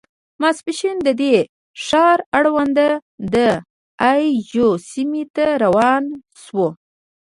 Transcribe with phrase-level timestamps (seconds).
[0.41, 1.35] ماسپښین د دې
[1.85, 2.79] ښار اړوند
[3.33, 3.35] د
[4.11, 6.03] اي جو سیمې ته روان
[6.41, 6.67] شوو.